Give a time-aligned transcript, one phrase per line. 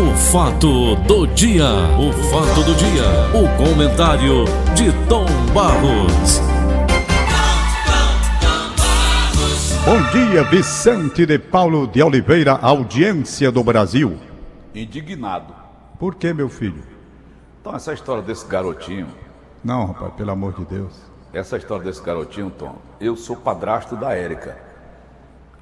[0.00, 1.66] O fato do dia,
[1.98, 6.40] o fato do dia, o comentário de Tom Barros.
[9.84, 14.18] Bom dia, Vicente de Paulo de Oliveira, audiência do Brasil.
[14.74, 15.52] Indignado.
[15.98, 16.82] Por que, meu filho?
[17.60, 19.08] Então, essa história desse garotinho,
[19.62, 20.94] Não, rapaz, pelo amor de Deus.
[21.32, 24.56] essa história desse garotinho, Tom, eu sou padrasto da Érica.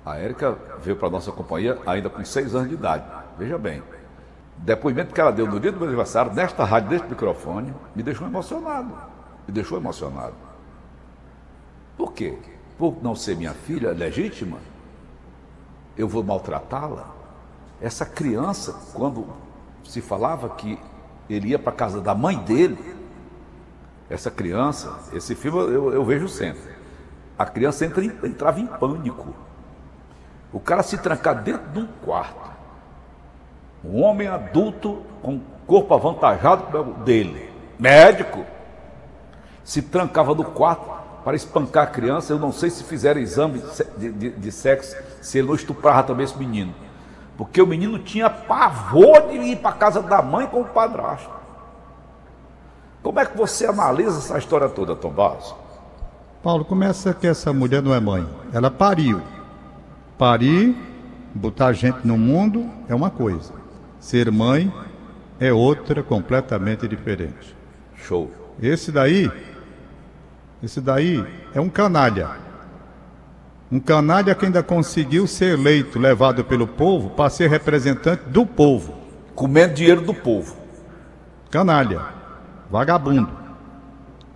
[0.07, 3.05] A Érica veio para nossa companhia ainda com seis anos de idade.
[3.37, 3.83] Veja bem.
[4.59, 8.27] Depoimento que ela deu no dia do meu aniversário, nesta rádio, neste microfone, me deixou
[8.27, 8.93] emocionado.
[9.47, 10.35] Me deixou emocionado.
[11.97, 12.39] Por quê?
[12.77, 14.59] Por não ser minha filha legítima,
[15.97, 17.15] eu vou maltratá-la?
[17.81, 19.27] Essa criança, quando
[19.85, 20.79] se falava que
[21.29, 22.97] ele ia para casa da mãe dele,
[24.11, 26.77] essa criança, esse filme eu, eu vejo sempre.
[27.39, 29.35] A criança entra entrava em pânico.
[30.53, 32.58] O cara se trancar dentro de um quarto.
[33.85, 38.45] Um homem adulto com corpo avantajado dele, médico,
[39.63, 42.33] se trancava no quarto para espancar a criança.
[42.33, 43.63] Eu não sei se fizeram exame
[43.99, 46.75] de, de- de- sexo, se ele não estuprava também esse menino.
[47.37, 51.31] Porque o menino tinha pavor de ir para a casa da mãe com o padrasto.
[53.03, 55.55] Como é que você analisa essa história toda, Tom Barros?
[56.43, 58.27] Paulo, começa que essa mulher não é mãe.
[58.53, 59.21] Ela pariu.
[60.17, 60.77] Parir,
[61.33, 63.53] botar gente no mundo é uma coisa.
[64.01, 64.73] Ser mãe
[65.41, 67.55] é outra completamente diferente.
[67.97, 68.31] Show.
[68.61, 69.31] Esse daí,
[70.63, 72.31] esse daí é um canalha.
[73.71, 78.95] Um canalha que ainda conseguiu ser eleito, levado pelo povo, para ser representante do povo.
[79.35, 80.57] Comendo dinheiro do povo.
[81.51, 82.01] Canalha.
[82.71, 83.29] Vagabundo.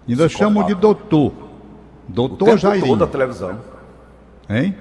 [0.08, 1.32] Ainda chamam de doutor.
[1.32, 2.86] O Doutor tempo Jairinho.
[2.88, 3.58] todo da televisão.
[4.50, 4.76] Hein?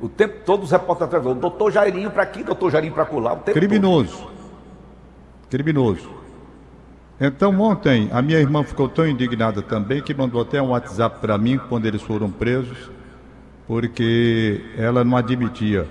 [0.00, 1.38] O tempo todo os repórteres televisão.
[1.38, 3.34] Doutor Jairinho para aqui, doutor Jairinho para colar.
[3.34, 4.28] O tempo Criminoso.
[5.48, 6.08] Criminoso.
[7.20, 11.38] Então ontem a minha irmã ficou tão indignada também que mandou até um WhatsApp para
[11.38, 12.90] mim quando eles foram presos,
[13.66, 15.86] porque ela não admitia.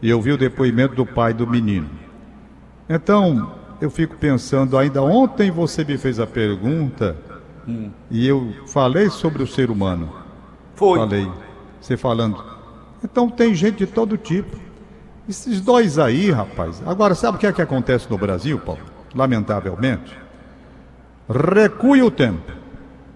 [0.00, 1.90] E eu vi o depoimento do pai do menino.
[2.88, 7.16] Então eu fico pensando, ainda ontem você me fez a pergunta
[8.10, 10.12] e eu falei sobre o ser humano.
[10.74, 10.98] Foi.
[10.98, 11.30] Falei.
[11.80, 12.53] Você falando.
[13.04, 14.56] Então tem gente de todo tipo.
[15.28, 16.82] Esses dois aí, rapaz.
[16.86, 18.80] Agora, sabe o que é que acontece no Brasil, Paulo?
[19.14, 20.16] Lamentavelmente.
[21.28, 22.50] Recue o tempo.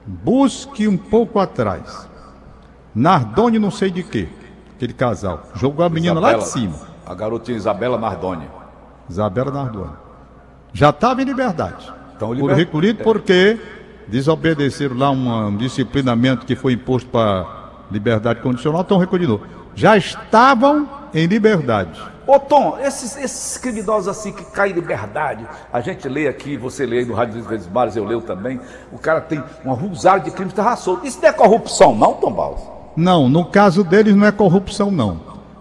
[0.07, 2.09] Busque um pouco atrás.
[2.95, 4.29] Nardoni não sei de quê.
[4.77, 5.49] Aquele casal.
[5.55, 6.89] Jogou a menina lá de Isabela- cima.
[7.07, 8.47] A garotinha Isabela Nardoni.
[9.09, 9.93] Isabela Nardoni.
[10.73, 11.93] Já estava em liberdade.
[12.13, 13.59] Estão Por liber- recolhido porque
[14.07, 17.47] desobedeceram lá um, um disciplinamento que foi imposto para
[17.91, 19.41] liberdade condicional, estão recolhidos.
[19.79, 22.03] Já estavam em liberdade.
[22.27, 26.85] Ô Tom, esses, esses criminosos assim que caem em liberdade, a gente lê aqui, você
[26.85, 30.33] lê aí no Rádio dos Mares, eu leio também, o cara tem uma rosário de
[30.33, 31.07] crimes, tá solto.
[31.07, 32.61] Isso não é corrupção não, Tom Barros?
[32.97, 35.21] Não, no caso deles não é corrupção, não.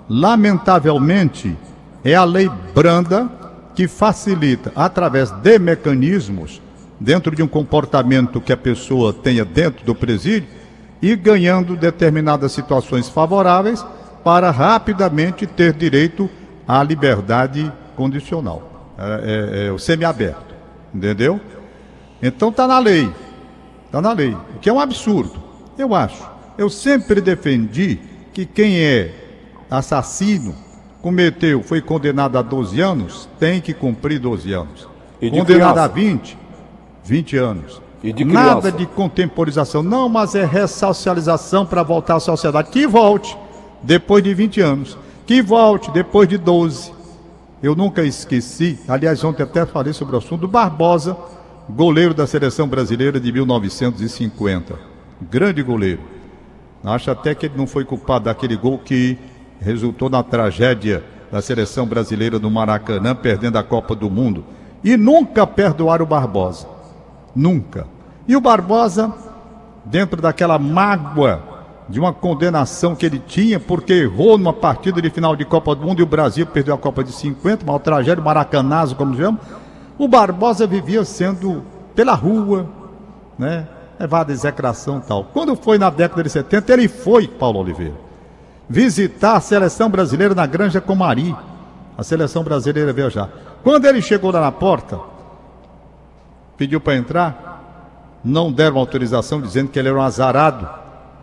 [0.09, 1.55] Lamentavelmente,
[2.03, 3.29] é a lei branda
[3.75, 6.59] que facilita, através de mecanismos,
[6.99, 10.49] dentro de um comportamento que a pessoa tenha dentro do presídio,
[10.99, 13.85] e ganhando determinadas situações favoráveis
[14.27, 16.29] para rapidamente ter direito
[16.67, 20.53] à liberdade condicional, é, é- é o semiaberto,
[20.93, 21.39] entendeu?
[22.21, 23.09] Então está na lei.
[23.85, 24.35] Está na lei.
[24.53, 25.41] O que é um absurdo.
[25.77, 26.21] Eu acho.
[26.57, 28.01] Eu sempre defendi
[28.33, 29.13] que quem é
[29.71, 30.53] assassino,
[31.01, 34.89] cometeu, foi condenado a 12 anos, tem que cumprir 12 anos.
[35.21, 35.83] E de condenado criança?
[35.83, 36.37] a 20,
[37.01, 37.81] 20 anos.
[38.03, 39.81] E de Nada de contemporização.
[39.81, 42.71] Não, mas é ressocialização para voltar à sociedade.
[42.71, 43.37] Que volte
[43.83, 44.97] depois de 20 anos.
[45.25, 46.93] Que volte depois de 12.
[47.61, 51.17] Eu nunca esqueci, aliás, ontem até falei sobre o assunto do Barbosa,
[51.69, 54.75] goleiro da seleção brasileira de 1950.
[55.21, 56.01] Grande goleiro.
[56.83, 59.17] Acho até que ele não foi culpado daquele gol que
[59.59, 64.45] resultou na tragédia da seleção brasileira no Maracanã, perdendo a Copa do Mundo.
[64.83, 66.67] E nunca perdoaram o Barbosa.
[67.35, 67.87] Nunca.
[68.27, 69.13] E o Barbosa,
[69.83, 71.56] dentro daquela mágoa
[71.89, 75.85] de uma condenação que ele tinha, porque errou numa partida de final de Copa do
[75.85, 79.39] Mundo e o Brasil perdeu a Copa de 50, uma tragédia, maracanazo, como chama,
[79.97, 81.63] o Barbosa vivia sendo
[81.95, 82.67] pela rua,
[83.39, 83.67] né?
[83.99, 85.23] Levado a execração e tal.
[85.25, 87.95] Quando foi na década de 70, ele foi, Paulo Oliveira,
[88.69, 91.35] visitar a seleção brasileira na Granja Comari.
[91.97, 93.27] A seleção brasileira viajar.
[93.63, 94.99] Quando ele chegou lá na porta,
[96.55, 100.69] pediu para entrar, não deram autorização, dizendo que ele era um azarado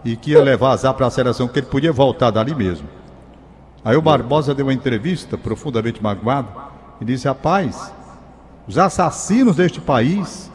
[0.04, 2.86] e que ia levar azar para a seleção, que ele podia voltar dali mesmo.
[3.84, 6.48] Aí o Barbosa deu uma entrevista, profundamente magoado,
[7.00, 7.92] e disse: Rapaz,
[8.66, 10.50] os assassinos deste país,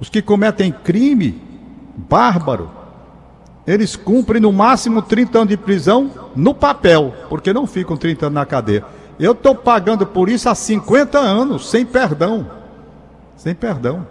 [0.00, 1.40] os que cometem crime
[1.96, 2.70] bárbaro,
[3.66, 8.34] eles cumprem no máximo 30 anos de prisão no papel, porque não ficam 30 anos
[8.34, 8.84] na cadeia.
[9.18, 12.50] Eu estou pagando por isso há 50 anos, sem perdão.
[13.36, 14.04] Sem perdão.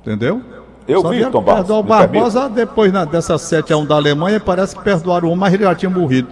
[0.00, 0.42] Entendeu?
[0.88, 4.38] Eu Só vi, Tom Perdoar o Barbosa depois na, dessa 7 a 1 da Alemanha,
[4.38, 6.28] parece que perdoaram o mas ele já tinha morrido.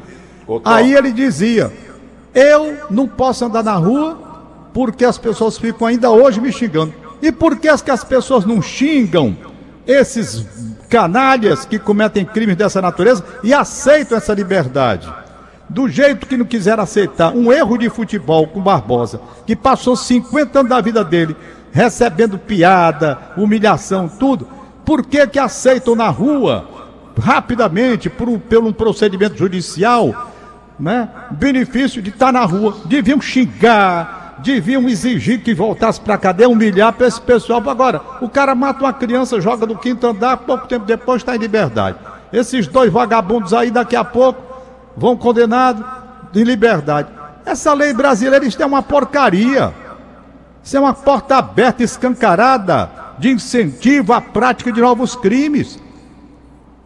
[0.65, 1.73] Aí ele dizia:
[2.33, 4.17] Eu não posso andar na rua
[4.73, 6.93] porque as pessoas ficam ainda hoje me xingando.
[7.21, 9.37] E por que as, que as pessoas não xingam
[9.87, 10.47] esses
[10.89, 15.13] canalhas que cometem crimes dessa natureza e aceitam essa liberdade?
[15.69, 20.61] Do jeito que não quiseram aceitar um erro de futebol com Barbosa, que passou 50
[20.61, 21.35] anos da vida dele
[21.75, 24.47] recebendo piada, humilhação, tudo,
[24.85, 26.69] por que que aceitam na rua,
[27.21, 30.31] rapidamente, por um, pelo um procedimento judicial,
[30.79, 31.09] né?
[31.33, 32.77] Benefício de estar na rua.
[32.85, 37.63] Deviam xingar, deviam exigir que voltasse para a cadeia, humilhar para esse pessoal.
[37.69, 41.41] Agora, o cara mata uma criança, joga do quinto andar, pouco tempo depois está em
[41.41, 41.99] liberdade.
[42.33, 44.41] Esses dois vagabundos aí, daqui a pouco,
[44.97, 45.85] vão condenados
[46.33, 47.09] em liberdade.
[47.45, 49.75] Essa lei brasileira, isso é uma porcaria.
[50.65, 55.79] Isso é uma porta aberta, escancarada, de incentivo à prática de novos crimes.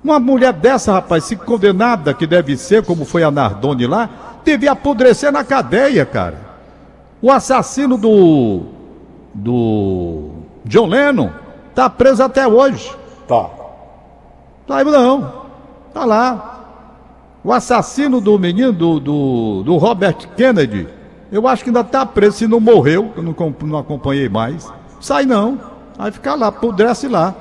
[0.02, 4.10] Uma mulher dessa, rapaz, se condenada, que deve ser, como foi a Nardoni lá,
[4.44, 6.40] devia apodrecer na cadeia, cara.
[7.22, 8.62] O assassino do.
[9.32, 10.30] do.
[10.64, 11.30] John Lennon
[11.72, 12.92] tá preso até hoje.
[13.28, 13.48] Tá.
[14.66, 15.46] Tá, não.
[15.94, 16.58] Tá lá.
[17.44, 20.88] O assassino do menino, do, do, do Robert Kennedy,
[21.30, 22.38] eu acho que ainda tá preso.
[22.38, 24.70] Se não morreu, eu não, não acompanhei mais.
[25.00, 25.60] Sai não.
[25.98, 27.34] Aí fica lá, pudrece lá.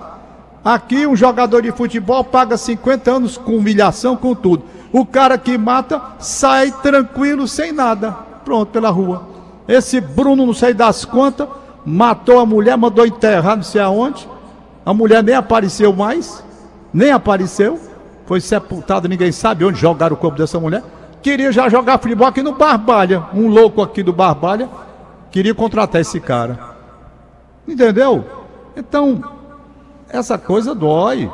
[0.64, 4.64] Aqui um jogador de futebol paga 50 anos com humilhação, com tudo.
[4.92, 8.12] O cara que mata sai tranquilo, sem nada.
[8.44, 9.24] Pronto, pela rua.
[9.68, 11.48] Esse Bruno, não sei das quantas,
[11.86, 14.28] matou a mulher, mandou enterrar não sei aonde.
[14.86, 16.44] A mulher nem apareceu mais.
[16.94, 17.80] Nem apareceu.
[18.26, 20.84] Foi sepultada, ninguém sabe onde jogaram o corpo dessa mulher.
[21.22, 23.24] Queria já jogar futebol aqui no Barbalha.
[23.34, 24.70] Um louco aqui do Barbalha
[25.32, 26.60] queria contratar esse cara.
[27.68, 28.26] Entendeu?
[28.76, 29.22] Então,
[30.10, 31.30] essa coisa dói.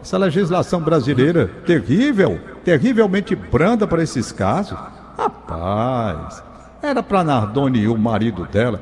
[0.00, 4.78] Essa legislação brasileira terrível, terrivelmente branda para esses casos.
[5.18, 6.42] Rapaz,
[6.80, 8.80] era para Nardoni e o marido dela.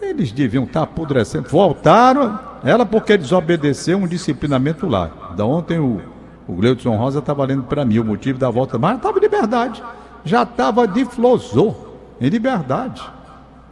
[0.00, 1.48] Eles deviam estar tá apodrecendo.
[1.48, 5.10] Voltaram, ela porque desobedeceu um disciplinamento lá.
[5.36, 6.00] Da ontem o,
[6.46, 9.82] o Gleudson Rosa estava lendo para mim o motivo da volta, mas estava em liberdade.
[10.24, 11.74] Já estava de flosô,
[12.20, 13.02] em liberdade.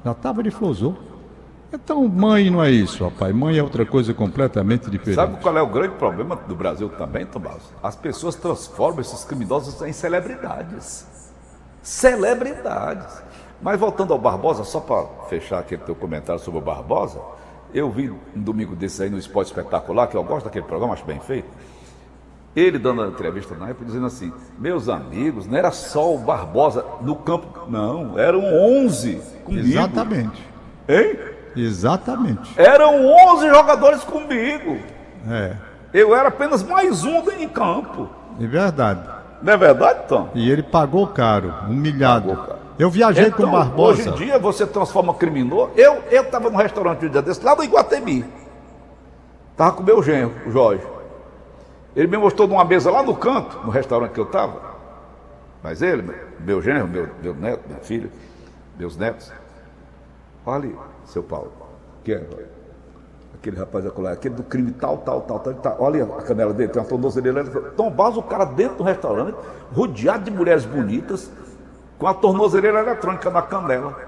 [0.04, 0.94] Já estava de flosô.
[1.72, 3.32] Então, mãe não é isso, rapaz.
[3.34, 5.14] Mãe é outra coisa completamente diferente.
[5.14, 7.62] Sabe qual é o grande problema do Brasil também, Tomás?
[7.80, 11.06] As pessoas transformam esses criminosos em celebridades.
[11.80, 13.22] Celebridades.
[13.62, 17.20] Mas voltando ao Barbosa, só para fechar aquele teu comentário sobre o Barbosa,
[17.72, 21.04] eu vi um domingo desse aí no Esporte Espetacular, que eu gosto daquele programa, acho
[21.04, 21.48] bem feito.
[22.54, 26.84] Ele dando a entrevista na época, dizendo assim: Meus amigos, não era só o Barbosa
[27.00, 29.68] no campo, não, eram 11 comigo.
[29.68, 30.48] Exatamente.
[30.88, 31.18] Hein?
[31.56, 32.52] Exatamente.
[32.56, 34.78] Eram 11 jogadores comigo.
[35.28, 35.56] É.
[35.92, 38.08] Eu era apenas mais um em campo.
[38.40, 39.00] É verdade.
[39.42, 40.28] Não é verdade, Tom?
[40.34, 42.28] E ele pagou caro, humilhado.
[42.28, 42.58] Pagou caro.
[42.78, 44.00] Eu viajei então, com o Barbosa.
[44.00, 45.70] Hoje em dia você transforma criminoso.
[45.76, 48.24] Eu estava num restaurante um dia desse, lá no Iguatemi.
[49.52, 50.82] Estava com o meu genro, o Jorge.
[51.94, 54.70] Ele me mostrou numa mesa lá no canto, no restaurante que eu estava.
[55.62, 58.10] Mas ele, meu genro, meu, meu neto, minha filha,
[58.78, 59.32] meus netos.
[60.46, 60.70] Olha,
[61.04, 61.52] seu Paulo.
[62.02, 62.24] Que é
[63.34, 65.76] aquele rapaz acolá, aquele do crime tal, tal, tal, tal, tal.
[65.80, 67.44] Olha a canela dele, tem uma tornozeleira.
[67.76, 69.36] Tom Barros, o cara dentro do restaurante,
[69.74, 71.30] rodeado de mulheres bonitas,
[71.98, 73.98] com a tornozeleira eletrônica na canela.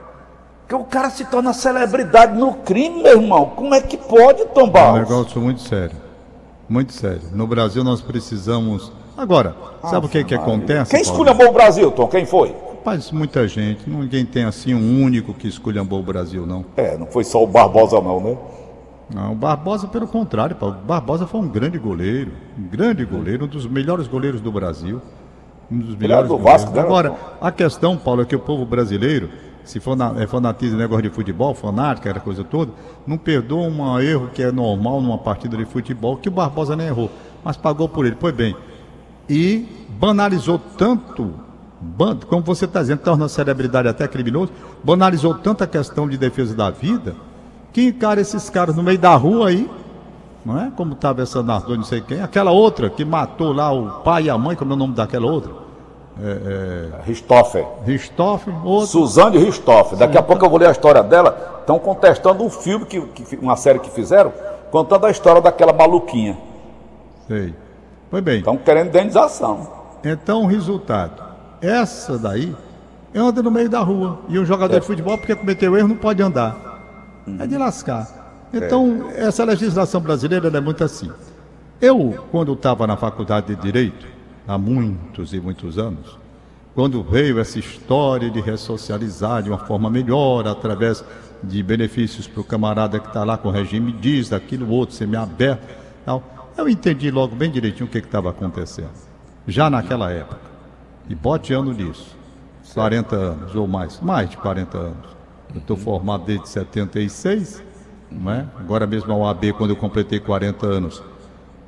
[0.68, 3.50] Que o cara se torna celebridade no crime, meu irmão.
[3.50, 5.00] Como é que pode, Tom Barros?
[5.00, 6.01] É um negócio muito sério.
[6.68, 7.22] Muito sério.
[7.32, 8.92] No Brasil nós precisamos.
[9.16, 10.90] Agora, sabe o que, que acontece?
[10.90, 12.08] Quem esculhambou o Brasil, Tom?
[12.08, 12.54] Quem foi?
[12.82, 13.88] Rapaz, muita gente.
[13.88, 16.64] Ninguém tem assim um único que esculhambou o Brasil, não.
[16.76, 18.36] É, não foi só o Barbosa, não, né?
[19.14, 20.78] Não, o Barbosa, pelo contrário, Paulo.
[20.82, 22.32] O Barbosa foi um grande goleiro.
[22.58, 25.00] Um grande goleiro, um dos melhores goleiros do Brasil.
[25.70, 26.80] Um dos melhores do Vasco, né?
[26.80, 29.30] Agora, a questão, Paulo, é que o povo brasileiro,
[29.64, 32.72] se for na, é fanatismo, negócio de futebol, fanática, aquela coisa toda,
[33.06, 36.86] não perdoa um erro que é normal numa partida de futebol, que o Barbosa nem
[36.86, 37.10] errou,
[37.44, 38.16] mas pagou por ele.
[38.18, 38.56] Pois bem,
[39.28, 39.66] e
[39.98, 41.32] banalizou tanto
[42.28, 44.52] como você está dizendo, torna a celebridade até criminoso,
[44.84, 47.16] banalizou tanto a questão de defesa da vida,
[47.72, 49.68] que encara esses caras no meio da rua aí,
[50.44, 50.70] não é?
[50.76, 54.30] Como estava essa Nardô, não sei quem, aquela outra que matou lá o pai e
[54.30, 55.61] a mãe, como é o nome daquela outra?
[56.20, 57.02] É, é...
[57.06, 57.66] Ristoffen.
[57.84, 58.86] Ristoffen, outra.
[58.86, 59.98] Suzane Ristoffen.
[59.98, 61.58] Daqui a pouco eu vou ler a história dela.
[61.60, 64.32] estão contestando um filme, que, que, uma série que fizeram,
[64.70, 66.36] contando a história daquela maluquinha.
[67.26, 67.54] Sei.
[68.10, 68.38] Foi bem.
[68.38, 69.66] Estão querendo indenização.
[70.04, 71.22] Então, o resultado.
[71.60, 72.54] Essa daí
[73.14, 74.18] anda no meio da rua.
[74.28, 74.80] E um jogador É.
[74.80, 76.56] de futebol, porque cometeu erro, não pode andar.
[77.38, 78.06] É de lascar.
[78.52, 81.10] Então, essa legislação brasileira é muito assim.
[81.80, 84.06] Eu, quando estava na faculdade de Direito,
[84.46, 86.18] há muitos e muitos anos,
[86.74, 91.04] quando veio essa história de ressocializar de uma forma melhor, através
[91.42, 95.66] de benefícios para o camarada que está lá com o regime diz, daquilo outro, semiaberto,
[96.04, 96.22] tal,
[96.56, 98.90] eu entendi logo bem direitinho o que estava acontecendo.
[99.46, 100.40] Já naquela época.
[101.08, 102.16] E bote ano nisso.
[102.72, 105.16] 40 anos ou mais, mais de 40 anos.
[105.54, 107.62] Eu estou formado desde 76,
[108.10, 108.46] não é?
[108.58, 111.02] agora mesmo a OAB, quando eu completei 40 anos,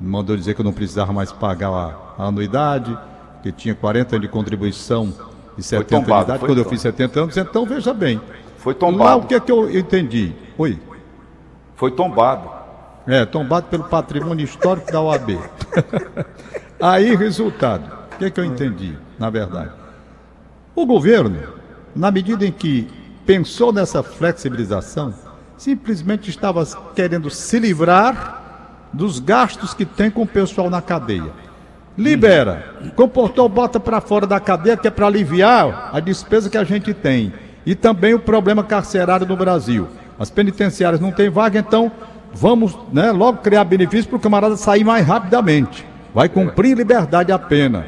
[0.01, 2.97] mandou dizer que eu não precisava mais pagar a, a anuidade,
[3.43, 5.13] que tinha 40 anos de contribuição
[5.57, 8.21] e 70 tombado, de idade, quando eu fiz 70 anos, então veja bem.
[8.59, 9.25] Foi Lá tombado.
[9.25, 10.33] o que é que eu entendi?
[10.57, 10.79] Oi.
[11.77, 12.49] Foi tombado.
[13.07, 15.39] É, tombado pelo patrimônio histórico da OAB.
[16.81, 17.93] Aí, resultado.
[18.15, 19.71] O que é que eu entendi, na verdade?
[20.75, 21.43] O governo,
[21.95, 22.89] na medida em que
[23.27, 25.15] pensou nessa flexibilização,
[25.57, 28.44] simplesmente estava querendo se livrar
[28.95, 31.33] dos gastos que tem com o pessoal na cadeia.
[31.97, 36.65] Libera, comportou, bota para fora da cadeia, que é para aliviar a despesa que a
[36.65, 37.33] gente tem.
[37.67, 39.89] E também o problema carcerário no Brasil.
[40.19, 41.91] As penitenciárias não têm vaga, então
[42.33, 45.87] vamos né, logo criar benefícios para o camarada sair mais rapidamente.
[46.13, 47.87] Vai cumprir liberdade a pena.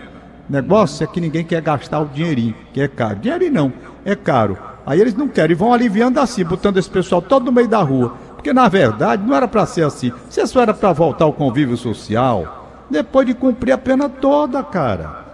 [0.49, 3.17] O negócio é que ninguém quer gastar o dinheirinho, que é caro.
[3.17, 3.73] Dinheirinho não,
[4.05, 4.57] é caro.
[4.87, 7.83] Aí eles não querem, e vão aliviando assim, botando esse pessoal todo no meio da
[7.83, 8.15] rua.
[8.47, 10.13] Porque na verdade não era para ser assim.
[10.31, 15.25] Se só era para voltar ao convívio social, depois de cumprir a pena toda, cara.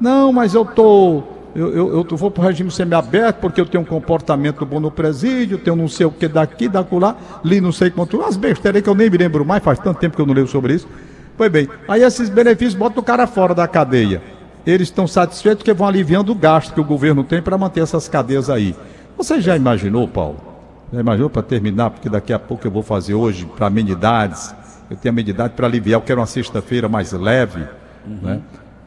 [0.00, 1.22] Não, mas eu tô.
[1.54, 5.58] Eu, eu, eu vou pro regime semiaberto porque eu tenho um comportamento bom no presídio,
[5.58, 7.14] tenho não sei o que daqui, da lá,
[7.44, 10.16] li não sei quanto, umas besteiras que eu nem me lembro mais, faz tanto tempo
[10.16, 10.88] que eu não leio sobre isso.
[11.36, 14.22] Pois bem, aí esses benefícios botam o cara fora da cadeia.
[14.66, 18.08] Eles estão satisfeitos porque vão aliviando o gasto que o governo tem para manter essas
[18.08, 18.74] cadeias aí.
[19.18, 20.51] Você já imaginou, Paulo?
[20.92, 21.90] Já imaginou para terminar?
[21.90, 24.54] Porque daqui a pouco eu vou fazer hoje para amenidades.
[24.90, 27.66] Eu tenho amenidade para aliviar, eu quero uma sexta-feira mais leve.
[28.06, 28.40] Né?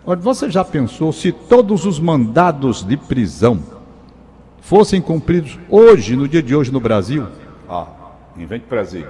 [0.06, 3.60] Olha, você já pensou se todos os mandados de prisão
[4.62, 7.26] fossem cumpridos hoje, no dia de hoje no Brasil?
[7.68, 7.88] Ah,
[8.38, 9.10] invente presídio.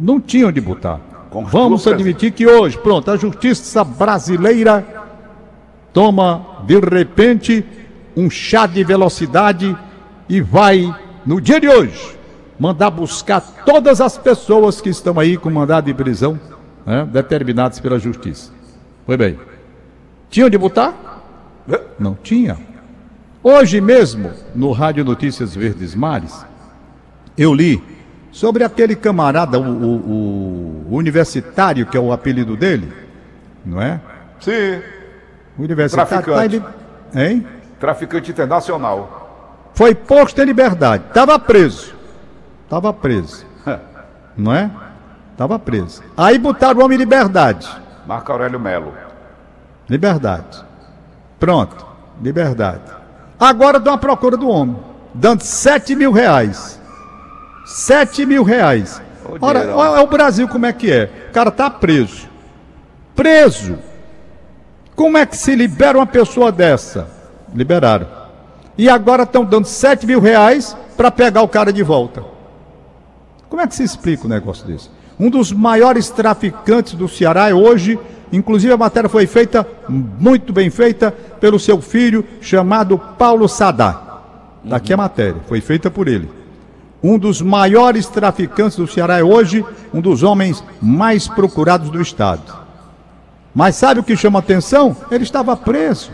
[0.00, 0.98] Não tinham de botar.
[1.30, 4.84] Vamos admitir que hoje, pronto, a justiça brasileira
[5.92, 7.64] toma, de repente,
[8.16, 9.76] um chá de velocidade
[10.28, 10.94] e vai,
[11.24, 12.16] no dia de hoje,
[12.58, 16.38] mandar buscar todas as pessoas que estão aí com mandado de prisão,
[16.86, 18.50] né, determinadas pela justiça.
[19.06, 19.38] Foi bem.
[20.30, 20.94] Tinham de botar?
[21.98, 22.56] Não tinha.
[23.42, 26.44] Hoje mesmo, no Rádio Notícias Verdes Mares,
[27.36, 27.82] eu li
[28.30, 32.92] sobre aquele camarada, o, o- o universitário, que é o apelido dele,
[33.64, 34.00] não é?
[34.40, 34.80] Sim,
[35.58, 36.08] O universitário.
[36.24, 36.60] Traficante.
[36.60, 37.46] Tá, ele, hein?
[37.78, 39.21] traficante internacional.
[39.74, 41.04] Foi posto em liberdade.
[41.08, 41.94] Estava preso.
[42.64, 43.46] Estava preso.
[44.36, 44.70] Não é?
[45.32, 46.02] Estava preso.
[46.16, 47.68] Aí botaram o homem em liberdade.
[48.06, 48.92] Marco Aurélio Melo.
[49.88, 50.64] Liberdade.
[51.38, 51.86] Pronto.
[52.22, 52.82] Liberdade.
[53.38, 54.76] Agora estão à procura do homem.
[55.14, 56.80] Dando 7 mil reais.
[57.64, 59.00] 7 mil reais.
[59.40, 61.10] Ora, olha o Brasil como é que é.
[61.28, 62.28] O cara tá preso.
[63.14, 63.78] Preso.
[64.94, 67.08] Como é que se libera uma pessoa dessa?
[67.54, 68.21] Liberaram.
[68.76, 72.24] E agora estão dando 7 mil reais para pegar o cara de volta.
[73.48, 74.88] Como é que se explica um negócio desse?
[75.20, 77.98] Um dos maiores traficantes do Ceará é hoje,
[78.32, 84.20] inclusive a matéria foi feita, muito bem feita, pelo seu filho, chamado Paulo Sadá.
[84.64, 86.30] Daqui a matéria, foi feita por ele.
[87.02, 92.62] Um dos maiores traficantes do Ceará é hoje, um dos homens mais procurados do Estado.
[93.54, 94.96] Mas sabe o que chama atenção?
[95.10, 96.10] Ele estava preso.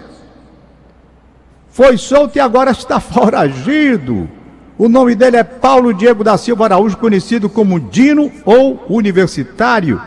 [1.78, 4.28] Foi solto e agora está foragido.
[4.76, 10.02] O nome dele é Paulo Diego da Silva Araújo, conhecido como Dino ou Universitário.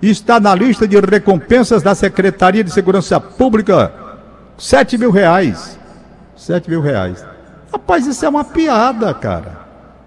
[0.00, 3.92] Está na lista de recompensas da Secretaria de Segurança Pública.
[4.56, 5.76] Sete mil reais.
[6.36, 7.26] Sete mil reais.
[7.72, 9.58] Rapaz, isso é uma piada, cara.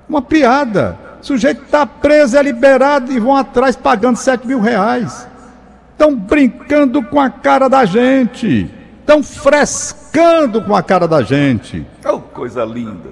[0.08, 0.98] Uma piada.
[1.22, 5.28] O sujeito está preso, é liberado e vão atrás pagando sete mil reais.
[5.92, 8.80] Estão brincando com a cara da gente.
[9.12, 11.86] Estão frescando com a cara da gente.
[12.06, 13.10] Oh, coisa linda.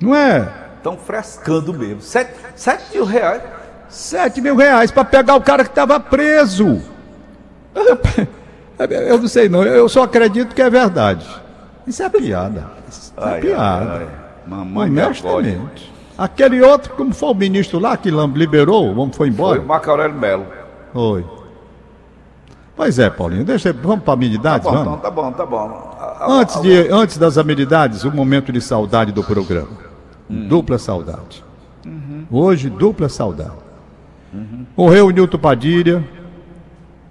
[0.00, 0.48] Não é?
[0.76, 2.00] Estão frescando mesmo.
[2.00, 3.42] Sete, sete mil reais.
[3.88, 6.80] Sete mil reais para pegar o cara que estava preso.
[9.08, 11.24] Eu não sei não, eu só acredito que é verdade.
[11.86, 12.66] Isso é piada.
[12.88, 13.92] Isso é Ai, piada.
[13.92, 14.08] ai, ai.
[14.46, 14.90] Mamãe.
[14.90, 15.92] Honestamente.
[16.18, 19.62] Aquele outro, como foi o ministro lá que liberou, homem foi embora?
[19.62, 20.46] Foi o Melo.
[20.92, 21.24] Foi.
[22.76, 24.98] Pois é, Paulinho, deixa, vamos para amenidades, Tá bom, vamos?
[24.98, 25.96] então, tá bom, tá bom.
[25.98, 29.68] A- a- Antes, de, antes das amenidades, um momento de saudade do programa.
[30.28, 31.44] Dupla saudade.
[32.30, 33.52] Hoje, dupla saudade.
[34.76, 36.02] Morreu o Nilton Padilha.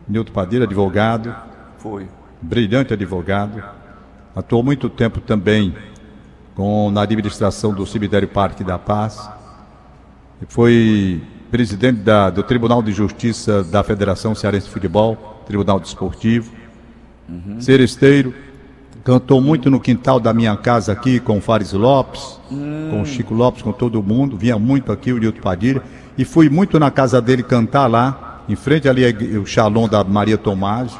[0.08, 1.34] Nilton Padilha, advogado,
[1.78, 2.08] Foi.
[2.42, 3.64] brilhante advogado.
[4.36, 5.74] Atuou muito tempo também
[6.56, 9.30] com, na administração do Cemitério Parque da Paz.
[10.50, 16.52] Foi presidente da- do Tribunal de Justiça da Federação Cearense de Futebol, Tribunal Desportivo.
[17.60, 18.34] Seresteiro.
[19.04, 23.34] Cantou muito no quintal da minha casa aqui com o Fares Lopes, com o Chico
[23.34, 24.38] Lopes, com todo mundo.
[24.38, 25.84] Vinha muito aqui o Nilton Padilha.
[26.18, 29.06] E fui muito na casa dele cantar lá, em frente ali
[29.38, 30.98] o Shalom da Maria Tomás.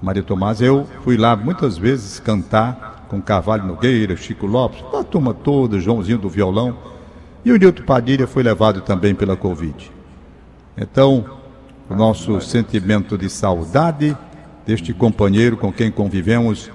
[0.00, 5.34] Maria Tomás, eu fui lá muitas vezes cantar com Carvalho Nogueira, Chico Lopes, a turma
[5.34, 6.76] toda, Joãozinho do violão.
[7.44, 9.90] E o Nilton Padilha foi levado também pela Covid.
[10.76, 11.24] Então,
[11.88, 14.16] o nosso sentimento de saudade
[14.66, 16.70] deste companheiro com quem convivemos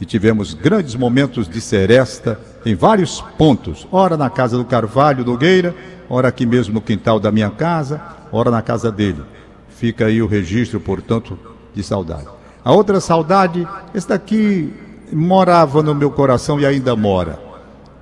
[0.00, 3.86] e tivemos grandes momentos de seresta em vários pontos.
[3.90, 5.74] Ora na casa do Carvalho Nogueira,
[6.08, 9.22] ora aqui mesmo no quintal da minha casa, ora na casa dele.
[9.68, 11.38] Fica aí o registro, portanto,
[11.74, 12.26] de saudade.
[12.64, 14.72] A outra saudade, esse daqui
[15.12, 17.38] morava no meu coração e ainda mora.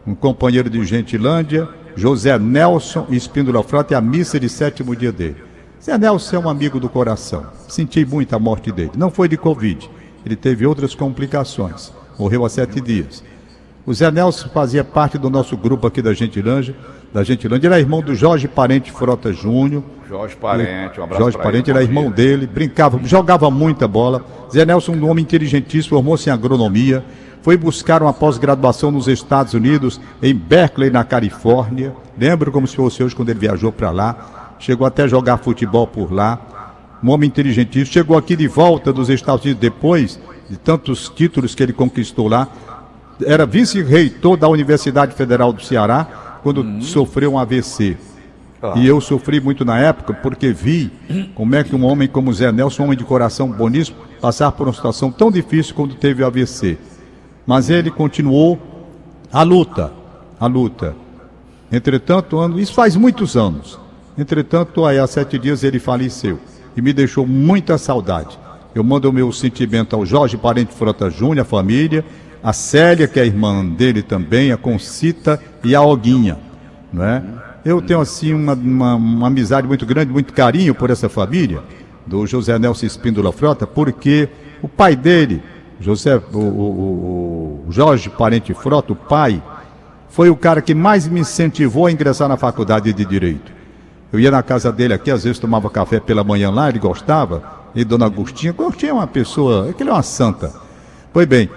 [0.06, 5.44] Um companheiro de Gentilândia, José Nelson Espíndola Frota, e a missa de sétimo dia dele.
[5.85, 7.45] Zé Nelson é um amigo do coração.
[7.69, 8.93] Senti muito a morte dele.
[8.97, 9.91] Não foi de Covid.
[10.25, 11.93] Ele teve outras complicações.
[12.19, 13.23] Morreu há sete dias.
[13.85, 16.75] O Zé Nelson fazia parte do nosso grupo aqui da Gentilândia.
[17.12, 17.69] Da Gentilândia.
[17.69, 19.83] Ele é irmão do Jorge Parente Frota Júnior.
[20.09, 24.25] Jorge Parente, um abraço Jorge Parente ele, era irmão dele, brincava, jogava muita bola.
[24.50, 27.05] Zé Nelson, um homem inteligentíssimo, formou-se em agronomia,
[27.43, 31.95] foi buscar uma pós-graduação nos Estados Unidos, em Berkeley, na Califórnia.
[32.19, 34.44] Lembro como se fosse hoje quando ele viajou para lá.
[34.59, 36.40] Chegou até a jogar futebol por lá.
[37.03, 37.93] Um homem inteligentíssimo.
[37.93, 42.49] Chegou aqui de volta dos Estados Unidos depois de tantos títulos que ele conquistou lá.
[43.25, 47.97] Era vice-reitor da Universidade Federal do Ceará quando sofreu um AVC.
[48.77, 50.90] E eu sofri muito na época porque vi
[51.35, 54.67] como é que um homem como Zé Nelson, um homem de coração boníssimo, passar por
[54.67, 56.79] uma situação tão difícil quando teve o AVC.
[57.47, 58.59] Mas ele continuou
[59.31, 59.93] a luta,
[60.40, 60.97] a luta.
[61.71, 63.79] Entretanto, isso faz muitos anos.
[64.16, 66.38] Entretanto, há sete dias ele faleceu
[66.77, 68.38] e me deixou muita saudade.
[68.74, 72.05] Eu mando o meu sentimento ao Jorge Parente Frota Júnior, a família,
[72.42, 76.38] a Célia, que é irmã dele também, a Concita e a Oguinha,
[76.92, 77.22] não é?
[77.64, 81.62] Eu tenho assim uma, uma, uma amizade muito grande, muito carinho por essa família
[82.07, 84.29] do José Nelson Espíndola Frota, porque
[84.61, 85.42] o pai dele,
[85.81, 89.42] José, o, o- o Jorge Parente Frota, o pai,
[90.11, 93.50] foi o cara que mais me incentivou a ingressar na faculdade de Direito.
[94.14, 97.42] Eu ia na casa dele aqui, às vezes tomava café pela manhã lá, ele gostava,
[97.74, 100.53] e Dona Agostinha, Agostinha é uma pessoa, aquele é uma santa.
[101.12, 101.50] Pois bem,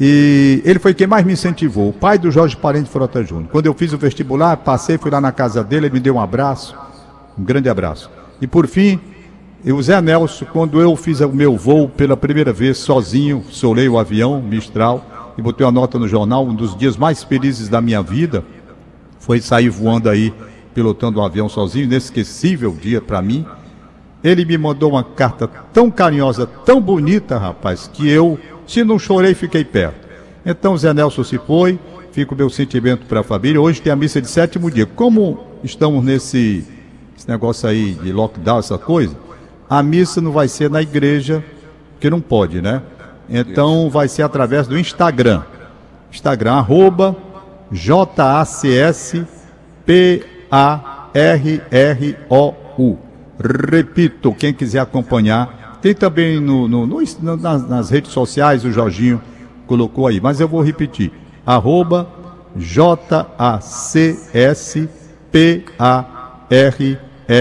[0.00, 3.48] e ele foi quem mais me incentivou, o pai do Jorge Parente Frota Júnior.
[3.52, 6.20] Quando eu fiz o vestibular, passei, fui lá na casa dele, ele me deu um
[6.20, 6.76] abraço,
[7.38, 8.10] um grande abraço.
[8.40, 8.98] E por fim,
[9.64, 13.96] o Zé Nelson, quando eu fiz o meu voo pela primeira vez sozinho, solei o
[13.96, 18.02] avião Mistral e botei uma nota no jornal, um dos dias mais felizes da minha
[18.02, 18.42] vida
[19.20, 20.34] foi sair voando aí,
[20.74, 23.44] pilotando um avião sozinho, inesquecível dia para mim.
[24.22, 29.34] Ele me mandou uma carta tão carinhosa, tão bonita, rapaz, que eu, se não chorei,
[29.34, 30.08] fiquei perto.
[30.44, 31.78] Então Zé Nelson se foi,
[32.12, 33.60] fica o meu sentimento para a família.
[33.60, 34.86] Hoje tem a missa de sétimo dia.
[34.86, 36.64] Como estamos nesse
[37.16, 39.14] esse negócio aí de lockdown, essa coisa,
[39.68, 41.44] a missa não vai ser na igreja,
[41.92, 42.80] porque não pode, né?
[43.28, 45.42] Então vai ser através do Instagram.
[46.10, 47.14] Instagram, arroba
[50.50, 52.98] J-A-C-S-P-A-R-R-O-U.
[53.70, 55.78] Repito, quem quiser acompanhar.
[55.80, 57.00] Tem também no, no- no-
[57.36, 59.20] nas, nas redes sociais, o Jorginho
[59.66, 61.10] colocou aí, mas eu vou repetir.
[61.46, 62.06] Arroba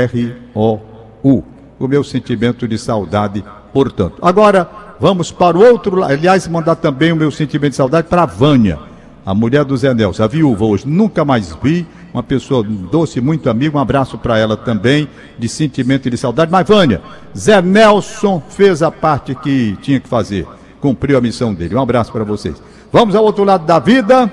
[0.09, 1.43] J-A-C-S-P-A-R-R-O-U.
[1.79, 3.43] O meu sentimento de saudade,
[3.73, 4.15] portanto.
[4.21, 4.69] Agora,
[4.99, 6.11] vamos para o outro lado.
[6.11, 8.79] Aliás, mandar também o meu sentimento de saudade para a Vânia,
[9.25, 10.87] a mulher do Zé Nelson, a viúva hoje.
[10.87, 11.87] Nunca mais vi.
[12.13, 13.77] Uma pessoa doce, muito amiga.
[13.77, 16.51] Um abraço para ela também, de sentimento e de saudade.
[16.51, 17.01] Mas, Vânia,
[17.37, 20.47] Zé Nelson fez a parte que tinha que fazer.
[20.81, 21.75] Cumpriu a missão dele.
[21.75, 22.61] Um abraço para vocês.
[22.91, 24.31] Vamos ao outro lado da vida.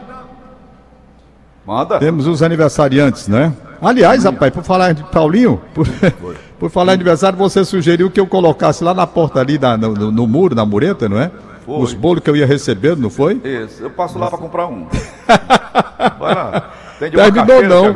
[1.66, 1.98] Manda.
[1.98, 3.52] Temos os aniversariantes, né?
[3.82, 5.86] Aliás, rapaz, por falar de Paulinho, por,
[6.58, 9.92] por falar em aniversário, você sugeriu que eu colocasse lá na porta ali, na- no,
[9.92, 11.30] no- no muro, na mureta, não é?
[11.66, 11.80] Foi.
[11.82, 13.34] Os bolos que eu ia receber, não foi?
[13.44, 14.86] Isso, eu passo lá para comprar um.
[16.18, 16.70] Vai lá.
[16.98, 17.94] Terminou não.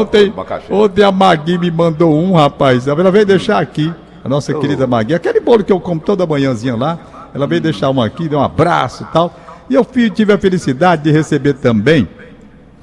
[0.00, 0.32] Ontem,
[0.70, 2.86] ontem a Magui me mandou um, rapaz.
[2.88, 3.92] Ela veio deixar aqui.
[4.24, 5.14] A nossa querida Magui.
[5.14, 6.98] Aquele bolo que eu como toda manhãzinha lá.
[7.34, 9.34] Ela veio deixar um aqui, deu um abraço e tal.
[9.68, 12.08] E eu fui- tive a felicidade de receber também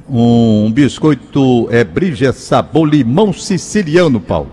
[0.08, 4.51] um biscoito é, Brige Sabor Limão Siciliano, Paulo.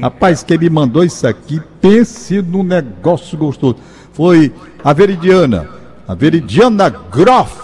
[0.00, 3.76] Rapaz, quem me mandou isso aqui, pense num negócio gostoso.
[4.12, 5.68] Foi a Veridiana,
[6.06, 7.54] a Veridiana Groff,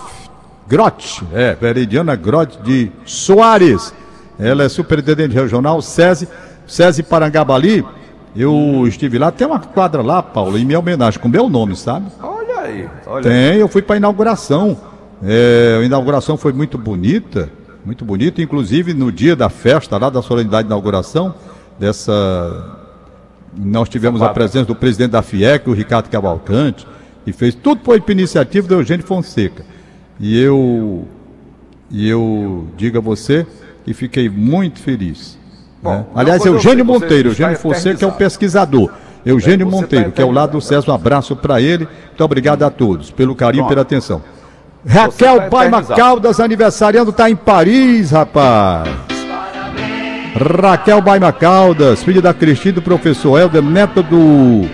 [0.70, 3.92] Grott, é, Veridiana Grott de Soares.
[4.38, 6.28] Ela é superintendente regional, SESI,
[6.64, 7.84] SESI Parangabali.
[8.36, 12.06] Eu estive lá, tem uma quadra lá, Paulo, em minha homenagem, com meu nome, sabe?
[12.22, 13.50] Olha aí, olha aí.
[13.50, 14.78] Tem, eu fui para a inauguração.
[15.24, 17.50] É, a inauguração foi muito bonita,
[17.84, 21.34] muito bonita, inclusive no dia da festa, lá da solenidade de inauguração,
[21.80, 22.76] dessa.
[23.58, 26.86] Nós tivemos a presença do presidente da FIEC, o Ricardo Cavalcante,
[27.24, 29.64] que fez tudo por iniciativa do Eugênio Fonseca.
[30.20, 31.08] E eu,
[31.90, 33.46] e eu digo a você
[33.86, 35.38] que fiquei muito feliz.
[35.82, 36.04] Bom, né?
[36.14, 38.18] Aliás, Eugênio Monteiro, está Eugênio Fonseca é o eternizado.
[38.18, 38.90] pesquisador.
[39.24, 40.60] Eugênio Você Monteiro, que é o lado do.
[40.60, 41.88] César, um abraço para ele.
[42.08, 44.22] Muito obrigado a todos pelo carinho e pela atenção.
[44.86, 46.00] Raquel Baima eternizado.
[46.00, 48.90] Caldas, aniversariando, tá em Paris, rapaz.
[50.34, 54.66] Raquel Baima Caldas, filha da Cristina, do professor Helder, neta do,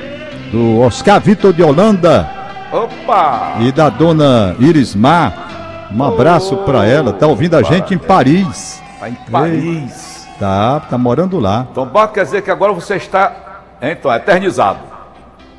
[0.51, 3.57] do Oscar Vitor de Holanda Opa!
[3.61, 5.89] e da dona Iris Mar.
[5.95, 8.83] Um abraço pra ela, tá ouvindo a gente em Paris.
[8.99, 10.27] Tá em Paris.
[10.39, 11.67] Tá, tá morando lá.
[11.71, 14.81] Então, Baco quer dizer que agora você está, então, eternizado.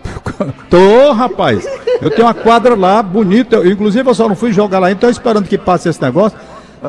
[0.70, 1.65] Tô, rapaz.
[2.02, 3.56] Eu tenho uma quadra lá, bonita.
[3.56, 6.38] Eu, inclusive, eu só não fui jogar lá, então esperando que passe esse negócio.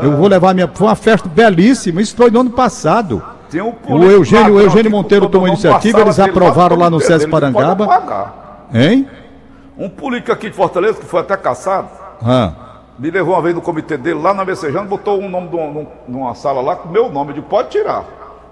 [0.03, 0.69] Eu vou levar minha.
[0.69, 2.03] Foi uma festa belíssima.
[2.03, 3.23] Isso foi no ano passado.
[3.51, 8.35] Tem um O Eugênio, o Eugênio Monteiro tomou iniciativa, eles aprovaram lá no pode Parangaba.
[8.75, 9.09] Hein?
[9.79, 11.88] Um político aqui de Fortaleza, que foi até caçado,
[12.25, 12.53] Ah,
[12.99, 15.87] me levou uma vez no comitê dele lá na Messejana, botou um nome de uma,
[16.09, 17.33] numa sala lá com o meu nome.
[17.33, 18.05] Digo, pode tirar.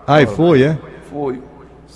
[0.07, 0.79] aí foi, é?
[1.11, 1.43] Foi.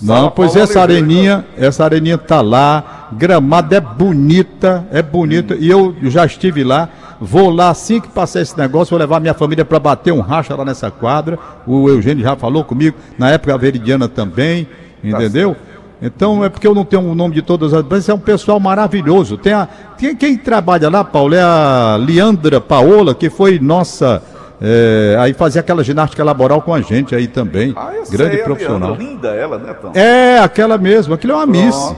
[0.01, 1.05] Não, Sala pois Paula essa Oliveira.
[1.05, 6.89] areninha, essa areninha tá lá, gramada é bonita, é bonita, e eu já estive lá,
[7.19, 10.55] vou lá assim que passar esse negócio, vou levar minha família para bater um racha
[10.55, 14.67] lá nessa quadra, o Eugênio já falou comigo, na época a Veridiana também,
[15.03, 15.55] entendeu?
[16.01, 18.59] Então é porque eu não tenho o nome de todas as mas é um pessoal
[18.59, 19.37] maravilhoso.
[19.37, 24.21] Tem a, quem, quem trabalha lá, Paulo, é a Leandra Paola, que foi nossa.
[24.59, 27.73] é, aí fazia aquela ginástica laboral com a gente aí também.
[27.75, 28.89] Ah, eu grande sei, profissional.
[28.91, 29.91] Leandra, linda ela, né, Tom?
[29.93, 31.13] É, aquela mesmo.
[31.13, 31.95] Aquilo é uma miss.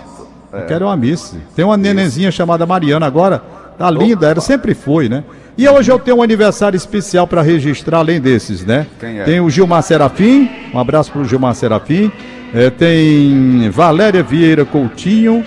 [0.52, 0.58] é.
[0.58, 1.36] Aquela é uma miss.
[1.56, 3.42] Tem uma nenenzinha chamada Mariana agora.
[3.78, 5.24] Tá linda, ela sempre foi, né?
[5.58, 8.88] E hoje eu tenho um aniversário especial para registrar, além desses, né?
[9.00, 9.24] Quem é?
[9.24, 10.50] Tem o Gilmar Serafim.
[10.74, 12.12] Um abraço pro Gilmar Serafim.
[12.54, 15.44] É, tem Valéria Vieira Coutinho,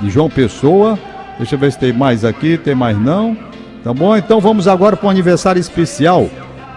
[0.00, 0.98] de João Pessoa.
[1.38, 3.36] Deixa eu ver se tem mais aqui, tem mais não.
[3.82, 4.16] Tá bom?
[4.16, 6.28] Então vamos agora para um aniversário especial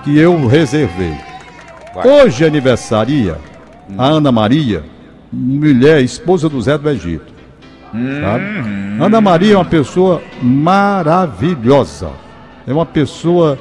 [0.04, 1.14] que eu reservei.
[1.94, 2.08] Vai.
[2.08, 3.38] Hoje aniversaria
[3.98, 4.84] a Ana Maria,
[5.32, 7.32] mulher, esposa do Zé do Egito.
[7.92, 8.44] Sabe?
[9.00, 12.10] Ana Maria é uma pessoa maravilhosa.
[12.66, 13.60] É uma pessoa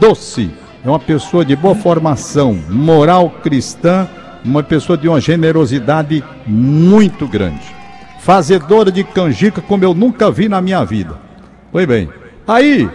[0.00, 0.50] doce.
[0.84, 4.08] É uma pessoa de boa formação, moral cristã,
[4.44, 7.62] uma pessoa de uma generosidade muito grande.
[8.20, 11.16] Fazedora de canjica como eu nunca vi na minha vida.
[11.70, 12.08] Foi bem.
[12.46, 12.88] Aí,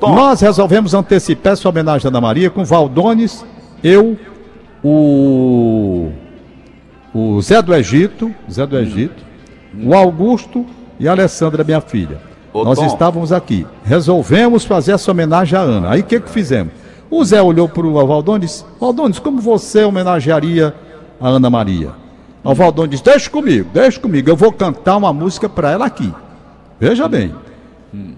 [0.00, 3.44] nós resolvemos antecipar essa homenagem à Ana Maria com Valdones,
[3.82, 4.16] eu,
[4.82, 6.10] o,
[7.14, 9.24] o Zé do Egito, Zé do Egito,
[9.84, 10.64] o Augusto
[10.98, 12.18] e a Alessandra, minha filha.
[12.52, 12.86] Ô, nós Tom.
[12.86, 13.66] estávamos aqui.
[13.84, 15.90] Resolvemos fazer essa homenagem à Ana.
[15.90, 16.72] Aí o que, que fizemos?
[17.10, 20.74] O Zé olhou para o Valdones, Valdones, como você homenagearia
[21.20, 21.92] a Ana Maria?
[22.42, 26.12] O Valdones disse, deixa comigo, deixa comigo, eu vou cantar uma música para ela aqui.
[26.78, 27.34] Veja bem.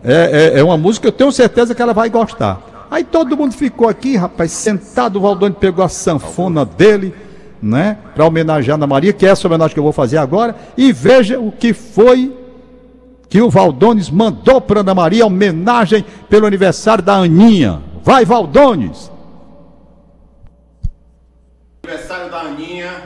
[0.03, 2.61] É, é, é uma música que eu tenho certeza que ela vai gostar.
[2.91, 5.17] Aí todo mundo ficou aqui, rapaz, sentado.
[5.17, 7.15] O Valdônio pegou a sanfona dele,
[7.63, 10.57] né, para homenagear a Ana Maria, que é essa homenagem que eu vou fazer agora.
[10.77, 12.35] E veja o que foi
[13.29, 17.81] que o Valdones mandou para Ana Maria, homenagem pelo aniversário da Aninha.
[18.09, 19.13] Vai, Valdones!
[21.85, 23.03] Aniversário da Aninha,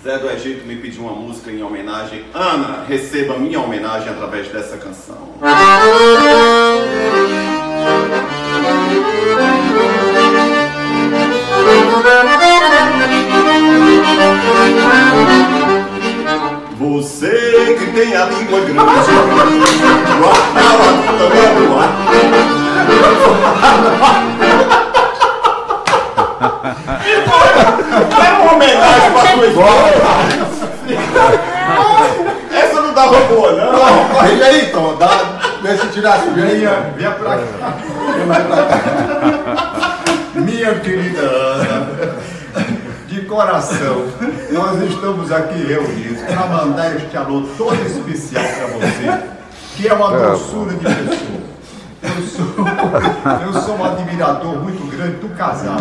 [0.00, 2.24] Zé do Egito me pediu uma música em homenagem.
[2.32, 5.34] Ana, receba minha homenagem através dessa canção.
[16.78, 18.78] Você que tem a língua grande,
[20.20, 22.43] guardava também no ar.
[32.52, 33.74] Essa não dava boa, não.
[34.22, 36.92] Vem aí, então, dá, vê se tira a sujeirinha.
[36.96, 37.76] Venha pra cá.
[40.34, 42.16] Minha querida Ana,
[43.06, 44.06] de coração,
[44.50, 49.22] nós estamos aqui reunidos para mandar este alô todo especial para você,
[49.76, 51.44] que é uma doçura de pessoa.
[52.02, 52.44] Eu sou,
[53.46, 55.80] eu sou um admirador muito grande do casal,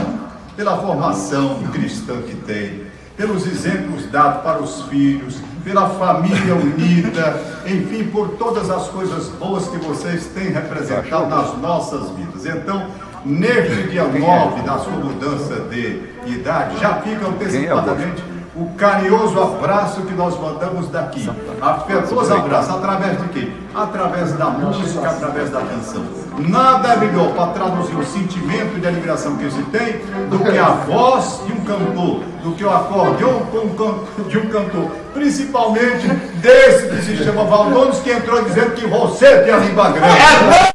[0.55, 2.82] pela formação cristã que tem,
[3.15, 9.67] pelos exemplos dados para os filhos, pela família unida, enfim, por todas as coisas boas
[9.67, 12.45] que vocês têm representado nas nossas vidas.
[12.45, 12.87] Então,
[13.23, 20.13] neste dia 9 da sua mudança de idade, já fica antecipadamente o carinhoso abraço que
[20.13, 21.27] nós mandamos daqui.
[21.61, 23.51] Afetuoso abraço, através de quê?
[23.73, 26.03] Através da música, através da canção.
[26.37, 29.97] Nada é melhor para traduzir o sentimento de admiração que se tem
[30.29, 33.41] do que a voz de um cantor, do que o acordeão
[34.27, 34.91] de um cantor.
[35.13, 40.72] Principalmente desse que se chama Valdones, que entrou dizendo que você tem a língua grande.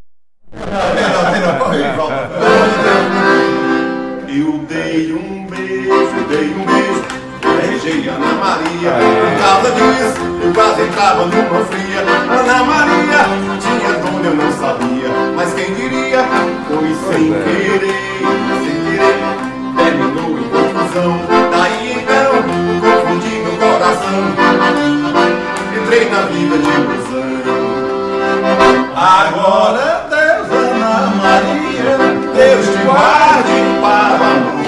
[29.00, 31.94] Agora Deus, Ana Maria,
[32.34, 34.58] Deus te guarde para o amor.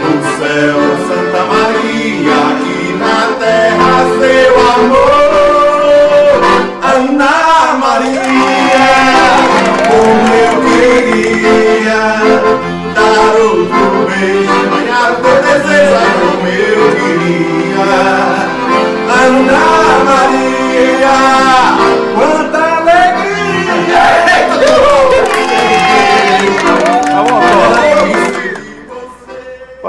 [0.00, 6.38] No céu, Santa Maria, aqui na terra, seu amor.
[6.84, 7.34] Ana
[7.80, 8.86] Maria,
[9.88, 12.02] como eu queria
[12.94, 17.90] dar outro beijo, banhar teu desejo, como eu queria.
[19.26, 19.85] Ana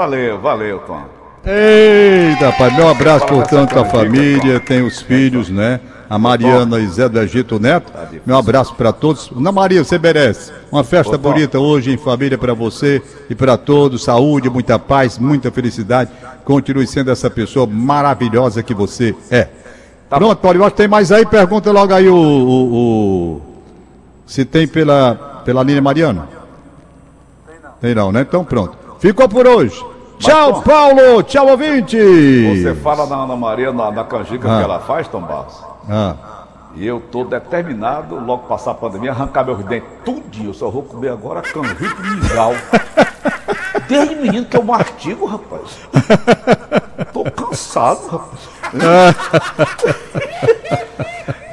[0.08, 1.02] Valeu, valeu, Tom.
[1.44, 5.80] Eita, pai, meu abraço, portanto, à família, tem os filhos, né?
[6.08, 7.92] A Mariana e Zé do Egito Neto.
[8.24, 9.30] Meu abraço para todos.
[9.36, 10.50] Ana Maria, você merece.
[10.72, 14.02] Uma festa bonita hoje em família para você e para todos.
[14.04, 16.10] Saúde, muita paz, muita felicidade.
[16.42, 19.46] Continue sendo essa pessoa maravilhosa que você é.
[20.08, 21.26] Pronto, Paulo, eu acho que tem mais aí.
[21.26, 22.16] Pergunta logo aí o.
[22.16, 23.42] o- o-
[24.26, 26.26] se tem pela, pela linha Mariana.
[27.78, 28.22] Tem não, né?
[28.22, 28.74] Então pronto.
[28.98, 29.84] Ficou por hoje.
[30.18, 30.62] Tchau, Tom.
[30.62, 31.22] Paulo.
[31.22, 31.96] Tchau, ouvinte.
[31.96, 34.58] Você fala na Ana Maria, na, na canjica Ah.
[34.58, 35.62] que ela faz, Tom Barros.
[35.88, 36.14] Ah.
[36.74, 40.50] E eu tô determinado, logo passar a pandemia, arrancar meus dentes tudinho.
[40.50, 42.52] Eu só vou comer agora canjica e mingau.
[43.88, 45.78] Desde menino que eu mastigo, rapaz.
[47.12, 48.48] Tô cansado, rapaz.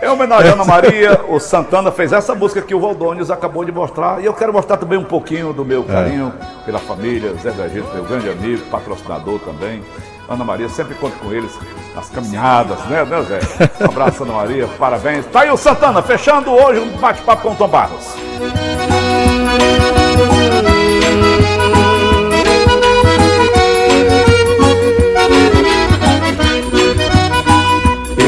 [0.03, 3.71] Em homenagem a Ana Maria, o Santana fez essa música que o Valdones acabou de
[3.71, 4.21] mostrar.
[4.21, 6.31] E eu quero mostrar também um pouquinho do meu carinho
[6.63, 9.81] pela família, Zé do Egito, meu grande amigo, patrocinador também.
[10.27, 11.51] Ana Maria, sempre conto com eles
[11.95, 13.39] nas caminhadas, né, né Zé?
[13.81, 15.25] Um abraço, Ana Maria, parabéns.
[15.27, 18.15] Tá aí o Santana, fechando hoje um bate-papo com o Tom Barros.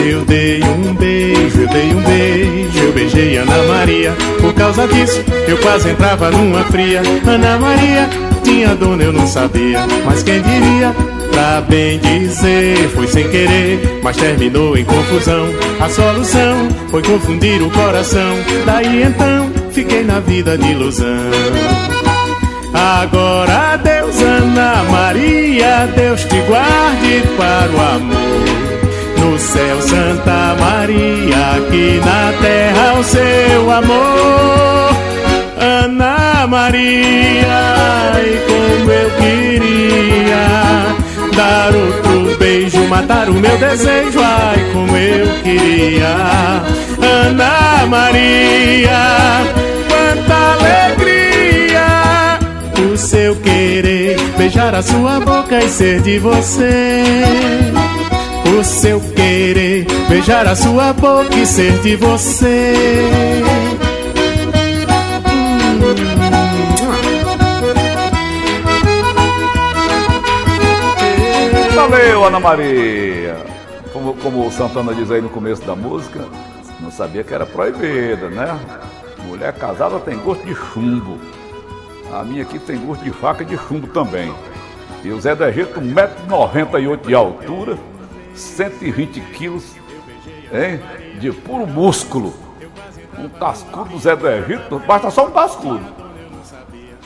[0.05, 4.15] Eu dei um beijo, eu dei um beijo, eu beijei Ana Maria.
[4.39, 7.01] Por causa disso, eu quase entrava numa fria.
[7.25, 8.07] Ana Maria
[8.43, 9.79] tinha dona, eu não sabia.
[10.05, 10.95] Mas quem diria,
[11.31, 15.47] pra bem dizer, foi sem querer, mas terminou em confusão.
[15.79, 18.35] A solução foi confundir o coração.
[18.65, 21.31] Daí então, fiquei na vida de ilusão.
[22.73, 28.47] Agora Deus, Ana Maria, Deus te guarde para o amor.
[29.19, 34.97] No céu, Santa Maria, aqui na terra, o seu amor.
[35.59, 37.47] Ana Maria,
[38.23, 39.76] e como eu queria
[41.37, 46.15] dar outro beijo, matar o meu desejo, ai, como eu queria.
[46.99, 49.45] Ana Maria,
[49.87, 50.97] quanta alegria
[52.91, 57.03] o seu querer, beijar a sua boca e ser de você.
[58.57, 62.73] O seu querer, beijar a sua boca e ser de você.
[72.17, 73.37] Valeu, Ana Maria!
[73.93, 76.25] Como, como o Santana diz aí no começo da música,
[76.79, 78.59] não sabia que era proibida, né?
[79.27, 81.19] Mulher casada tem gosto de chumbo.
[82.11, 84.33] A minha aqui tem gosto de faca de chumbo também.
[85.03, 87.77] E o Zé do Egito, 1,98m de altura,
[88.33, 89.75] 120 quilos,
[90.51, 90.81] hein?
[91.19, 92.33] De puro músculo.
[93.19, 95.85] Um cascudo do Zé do Egito, basta só um cascudo.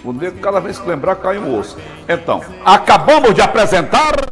[0.06, 1.78] O nego, cada vez que lembrar, cai um osso.
[2.08, 4.32] Então, acabamos de apresentar.